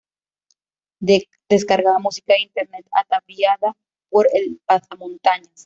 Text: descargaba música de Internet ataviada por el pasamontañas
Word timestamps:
descargaba 1.49 1.99
música 1.99 2.33
de 2.33 2.41
Internet 2.41 2.87
ataviada 2.91 3.77
por 4.09 4.27
el 4.33 4.59
pasamontañas 4.65 5.49